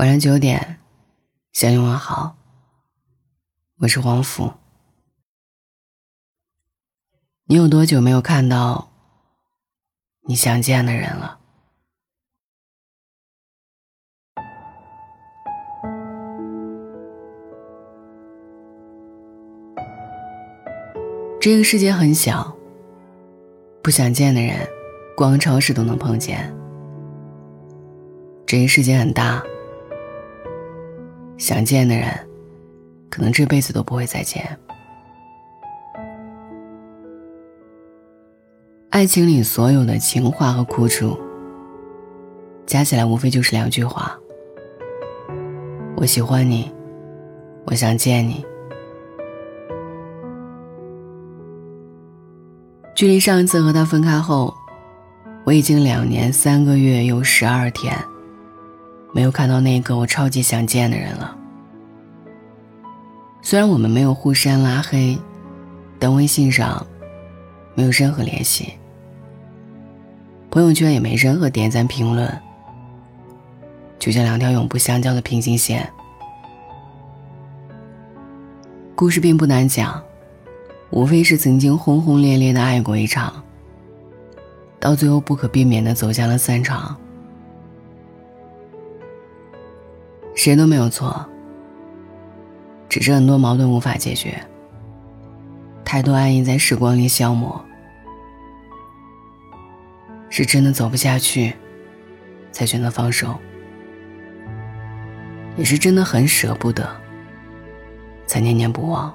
[0.00, 0.78] 晚上九点，
[1.52, 2.34] 向你问好。
[3.80, 4.54] 我是黄甫。
[7.44, 8.90] 你有多久没有看到
[10.22, 11.38] 你想见的人了？
[21.38, 22.56] 这个世界很小，
[23.82, 24.66] 不想见的人，
[25.14, 26.50] 逛超市都能碰见。
[28.46, 29.42] 这个世界很大。
[31.40, 32.06] 想见的人，
[33.08, 34.46] 可能这辈子都不会再见。
[38.90, 41.18] 爱情里所有的情话和苦楚，
[42.66, 44.14] 加起来无非就是两句话：
[45.96, 46.70] 我喜欢你，
[47.64, 48.44] 我想见你。
[52.94, 54.54] 距离上一次和他分开后，
[55.44, 57.96] 我已经两年三个月又十二天。
[59.12, 61.36] 没有看到那个我超级想见的人了。
[63.42, 65.18] 虽然我们没有互删拉黑，
[65.98, 66.86] 但微信上
[67.74, 68.74] 没有任何联系，
[70.50, 72.30] 朋友圈也没任何点赞评论，
[73.98, 75.90] 就像两条永不相交的平行线。
[78.94, 80.00] 故事并不难讲，
[80.90, 83.42] 无非是曾经轰轰烈烈的爱过一场，
[84.78, 86.94] 到最后不可避免的走向了散场。
[90.42, 91.22] 谁都没有错，
[92.88, 94.42] 只是很多矛盾无法解决，
[95.84, 97.62] 太多爱意在时光里消磨，
[100.30, 101.52] 是真的走不下去，
[102.52, 103.38] 才选择放手，
[105.58, 106.88] 也是真的很舍不得，
[108.24, 109.14] 才念念不忘。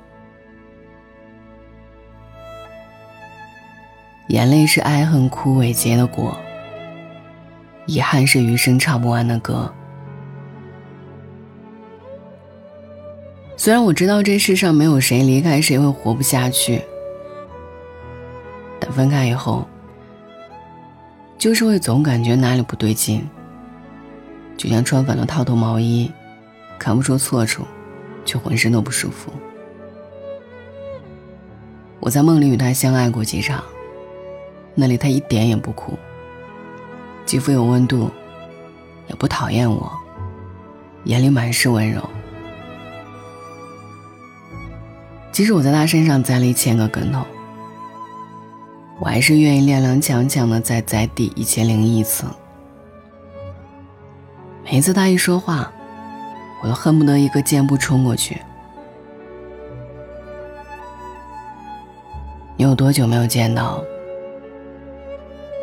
[4.28, 6.38] 眼泪是爱恨枯萎结的果，
[7.88, 9.74] 遗憾是余生唱不完的歌。
[13.66, 16.84] 虽然我知道这世上没有谁离开谁会活不下去，
[18.80, 19.68] 但分开以后，
[21.40, 23.28] 就是会总感觉哪里不对劲。
[24.56, 26.12] 就像穿反了套头毛衣，
[26.78, 27.64] 看不出错处，
[28.24, 29.32] 却浑身都不舒服。
[32.00, 33.64] 我在梦里与他相爱过几场，
[34.76, 35.98] 那里他一点也不哭，
[37.26, 38.12] 肌肤有温度，
[39.08, 39.92] 也不讨厌我，
[41.06, 42.08] 眼里满是温柔。
[45.36, 47.22] 即使我在他身上栽了一千个跟头，
[49.02, 52.24] 我还是愿意踉踉跄跄的再栽第一千零一次。
[54.64, 55.70] 每一次他一说话，
[56.64, 58.38] 我都恨不得一个箭步冲过去。
[62.56, 63.84] 你有多久没有见到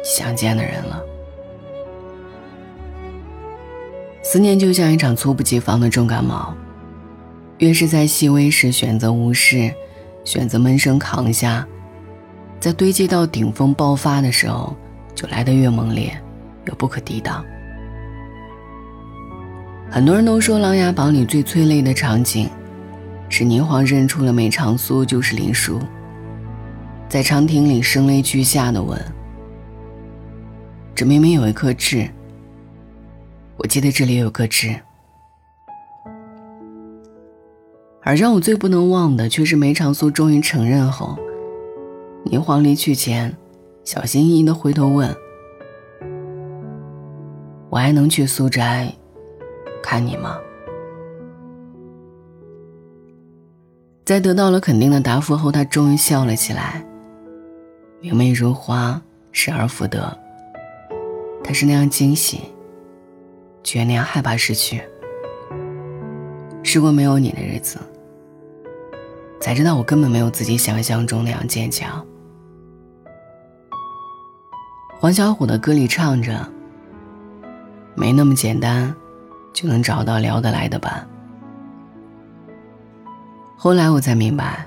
[0.05, 1.03] 想见的人了？
[4.23, 6.55] 思念就像一场猝不及防的重感冒。
[7.63, 9.73] 越是在细微时选择无视，
[10.25, 11.65] 选择闷声扛下，
[12.59, 14.75] 在堆积到顶峰爆发的时候，
[15.15, 16.13] 就来得越猛烈，
[16.65, 17.45] 越不可抵挡。
[19.89, 22.51] 很多人都说《琅琊榜》里最催泪的场景，
[23.29, 25.79] 是霓凰认出了梅长苏就是林殊，
[27.09, 29.01] 在长亭里声泪俱下的问
[30.97, 32.11] ：“这明明有一颗痣，
[33.57, 34.75] 我记得这里有颗痣。”
[38.05, 41.17] 而让我最不能忘的，却是梅长苏终于承认后，
[42.27, 43.37] 霓凰离去前，
[43.85, 45.15] 小心翼翼的回头问
[47.71, 48.93] ：“我还能去苏宅
[49.81, 50.37] 看你吗？”
[54.05, 56.85] 在得到了肯定的答复后，他终于笑了起来，
[58.01, 60.19] 明媚如花，失而复得。
[61.45, 62.41] 他是那样惊喜，
[63.63, 64.83] 却那样害怕失去。
[66.65, 67.79] 试过没有你的日子。
[69.43, 72.07] 才知道我根本没有自己想象中那样坚强。
[75.01, 76.49] 黄小琥的歌里唱着
[77.97, 78.95] ：“没那么简单，
[79.53, 81.05] 就能找到聊得来的伴。”
[83.59, 84.65] 后来我才明白，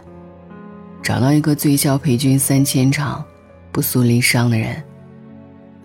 [1.01, 3.23] 找到一个醉笑陪君三千场，
[3.71, 4.83] 不诉离殇的人，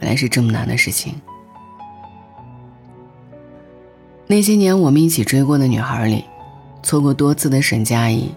[0.01, 1.15] 原来是这么难的事情。
[4.27, 6.25] 那些年我们一起追过的女孩里，
[6.83, 8.35] 错过多次的沈佳宜。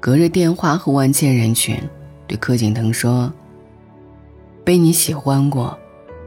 [0.00, 1.78] 隔着电话和万千人群，
[2.26, 3.30] 对柯景腾说
[4.64, 5.78] ：“被你喜欢过，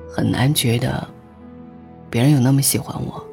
[0.07, 1.05] 很难觉得
[2.07, 3.25] 别人有那么喜欢我。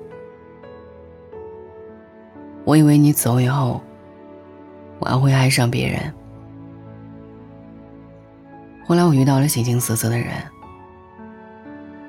[2.65, 3.83] 我以为你走以后，
[4.99, 6.11] 我还会爱上别人。
[8.87, 10.29] 后来我遇到了形形色色的人，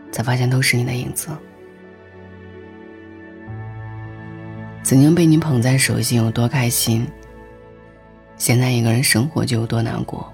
[0.09, 1.27] 才发现都是你的影子。
[4.83, 7.05] 曾经被你捧在手心有多开心，
[8.41, 10.27] 现在一个人生活就有多难过。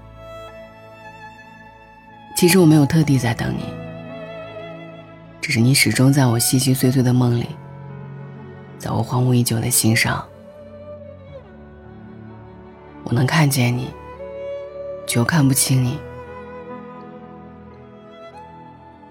[2.34, 3.64] 其实我没有特地在等你，
[5.42, 7.48] 只是你始终在我细细碎碎的梦里，
[8.78, 10.26] 在我荒芜已久的心上。
[13.04, 13.90] 我能看见你，
[15.06, 15.98] 却又看不清你。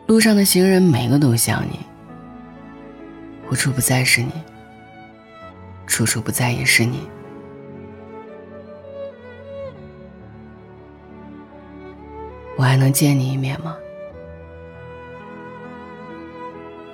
[0.08, 1.82] 路上的行人每个都像你，
[3.52, 4.32] 无处不在是你。
[5.86, 7.08] 处处不在也是你，
[12.68, 13.76] 还能见你一面吗？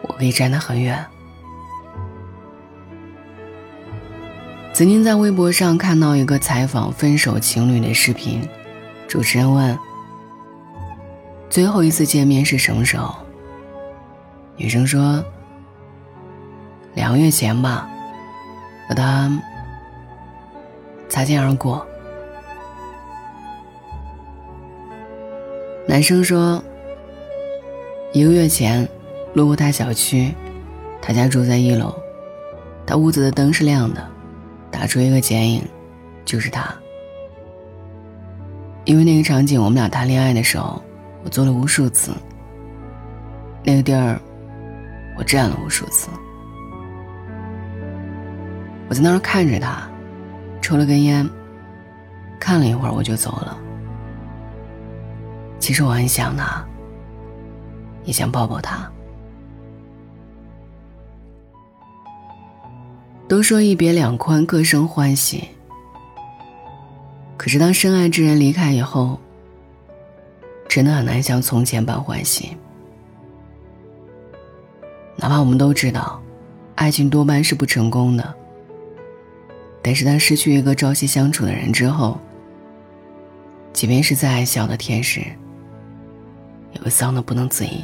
[0.03, 1.03] 我可以站得很远。
[4.71, 8.47] 曾经在微博上看到一个采访分手情侣的视频，
[9.07, 9.77] 主持人问
[11.49, 13.15] ：“最后一次见面是什么时候？”
[14.57, 15.23] 女生说
[16.95, 17.89] ：“两个月前吧。”
[18.89, 19.31] 和他
[21.07, 21.85] 擦肩而过。
[25.93, 26.59] 男生说
[28.13, 28.89] ：“一个月前
[29.35, 30.33] 路过他小区，
[30.99, 31.93] 他家住在一楼，
[32.83, 34.03] 他屋子的灯是亮的，
[34.71, 35.61] 打出一个剪影，
[36.25, 36.73] 就是他。
[38.85, 40.81] 因为那个场景，我们俩谈恋爱的时候，
[41.23, 42.11] 我做了无数次。
[43.63, 44.19] 那个地儿，
[45.15, 46.09] 我站了无数次。”
[48.89, 49.87] 我在那儿看着他，
[50.59, 51.29] 抽了根烟，
[52.39, 53.59] 看了一会儿我就走了。
[55.63, 56.62] 其实我很想他，
[58.04, 58.92] 也想抱抱他。
[63.30, 65.48] 都说一别两宽，各生欢喜。
[67.38, 69.18] 可是当深爱之人离开以后，
[70.68, 72.57] 真的很难像从前般欢喜。
[75.15, 76.21] 哪怕我们都知道，
[76.75, 78.33] 爱情多半是不成功的。
[79.81, 82.19] 但是当失去一个朝夕相处的人之后，
[83.71, 85.24] 即便是再爱笑的天使，
[86.83, 87.83] 我丧得不能自已。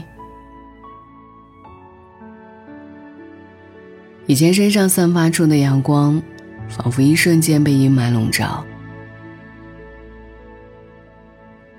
[4.25, 6.21] 以前身上散发出的阳光，
[6.67, 8.63] 仿佛一瞬间被阴霾笼罩。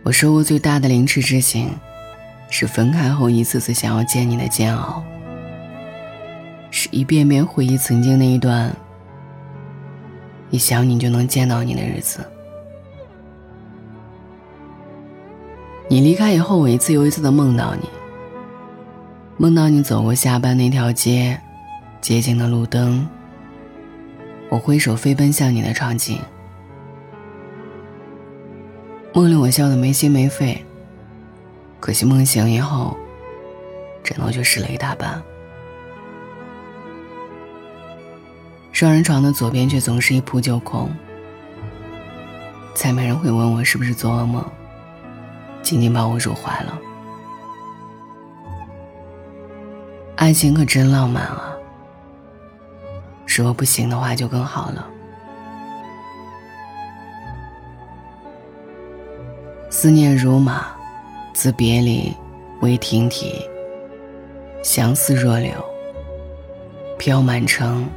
[0.03, 1.71] 我受过最大的凌迟之刑，
[2.49, 5.05] 是分开后一次次想要见你的煎熬，
[6.71, 8.75] 是一遍遍回忆曾经那一段。
[10.51, 12.29] 一想你就能见到你的日子。
[15.93, 17.89] 你离开以后，我一次又一次的梦到你。
[19.37, 21.37] 梦到你走过下班那条街，
[22.01, 23.05] 街景的路灯。
[24.49, 26.21] 我挥手飞奔向你的场景。
[29.13, 30.65] 梦里我笑得没心没肺。
[31.81, 32.97] 可惜梦醒以后，
[34.05, 35.21] 枕头却湿了一大半。
[38.71, 40.89] 双人床的左边却总是一铺就空，
[42.75, 44.45] 再没人会问我是不是做噩梦，
[45.71, 46.77] 紧紧把我入怀了。
[50.17, 51.55] 爱情可真浪漫啊！
[53.25, 54.85] 如果不行的话，就更好了。
[59.71, 60.67] 思念如马，
[61.33, 62.13] 自别离
[62.63, 63.49] 为亭体，
[64.65, 65.53] 相思若柳，
[66.99, 67.89] 飘满城。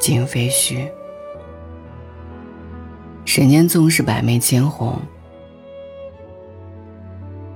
[0.00, 0.90] 今非虚，
[3.24, 5.00] 人间纵是百媚千红，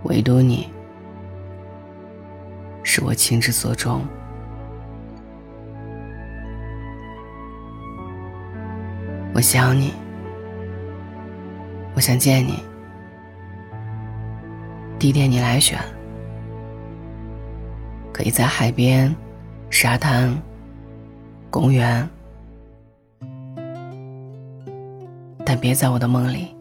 [0.06, 0.68] 唯独你
[2.82, 4.06] 是我情之所钟。
[9.34, 9.92] 我想你，
[11.94, 12.62] 我想见你，
[14.98, 15.78] 地点你来选，
[18.12, 19.14] 可以在海边、
[19.68, 20.34] 沙滩、
[21.50, 22.08] 公园。
[25.44, 26.55] 但别在我的梦里。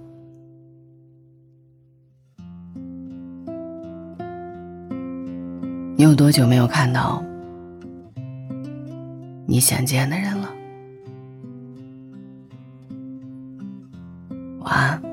[5.97, 7.23] 你有多久没有看到
[9.45, 10.49] 你想见的人了？
[14.59, 15.05] 晚安。